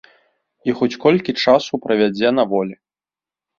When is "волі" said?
2.57-2.75